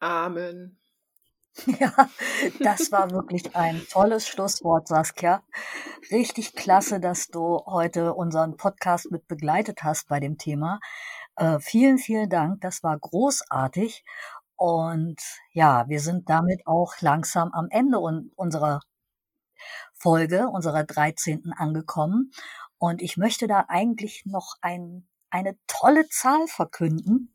[0.00, 0.78] Amen.
[1.78, 1.92] Ja,
[2.58, 5.44] das war wirklich ein tolles Schlusswort, Saskia.
[6.10, 10.80] Richtig klasse, dass du heute unseren Podcast mit begleitet hast bei dem Thema.
[11.36, 12.60] Äh, vielen, vielen Dank.
[12.60, 14.04] Das war großartig.
[14.56, 15.20] Und
[15.52, 18.80] ja, wir sind damit auch langsam am Ende un unserer
[19.94, 21.52] Folge, unserer 13.
[21.56, 22.30] angekommen.
[22.78, 27.34] Und ich möchte da eigentlich noch ein, eine tolle Zahl verkünden.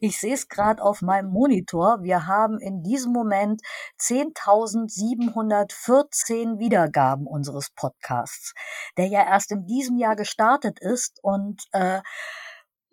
[0.00, 2.02] Ich sehe es gerade auf meinem Monitor.
[2.02, 3.62] Wir haben in diesem Moment
[4.00, 8.54] 10.714 Wiedergaben unseres Podcasts,
[8.96, 12.00] der ja erst in diesem Jahr gestartet ist und äh,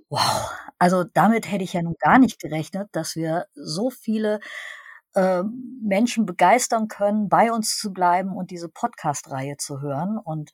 [0.10, 4.40] Wow, also damit hätte ich ja nun gar nicht gerechnet, dass wir so viele
[5.16, 5.44] äh,
[5.82, 10.18] Menschen begeistern können, bei uns zu bleiben und diese Podcast-Reihe zu hören.
[10.18, 10.52] Und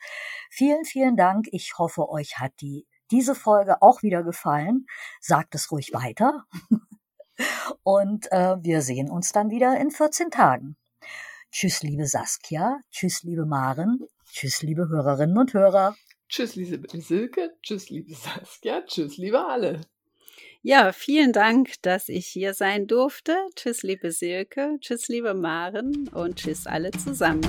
[0.49, 1.47] vielen, vielen Dank.
[1.51, 4.86] Ich hoffe, euch hat die diese Folge auch wieder gefallen.
[5.20, 6.45] Sagt es ruhig weiter.
[7.84, 10.78] und äh, wir sehen uns dann wieder in 14 Tagen.
[11.51, 12.80] Tschüss, liebe Saskia.
[12.91, 13.99] Tschüss, liebe Maren.
[14.32, 15.95] Tschüss, liebe Hörerinnen und Hörer.
[16.28, 17.55] Tschüss, liebe Silke.
[17.64, 18.84] Tschüss, liebe Saskia.
[18.86, 19.82] Tschüss, liebe alle.
[20.62, 23.38] Ja, vielen Dank, dass ich hier sein durfte.
[23.55, 24.78] Tschüss, liebe Silke.
[24.82, 26.10] Tschüss, liebe Maren.
[26.10, 27.47] Und tschüss alle zusammen.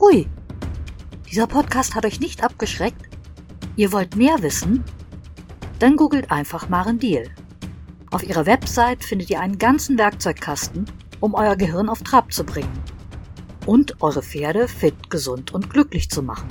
[0.00, 0.26] Ui,
[1.30, 3.08] dieser Podcast hat euch nicht abgeschreckt?
[3.76, 4.82] Ihr wollt mehr wissen?
[5.78, 7.30] Dann googelt einfach Maren Deal.
[8.10, 10.86] Auf ihrer Website findet ihr einen ganzen Werkzeugkasten
[11.20, 12.72] um euer Gehirn auf Trab zu bringen
[13.68, 16.48] und eure Pferde fit, gesund und glücklich zu machen.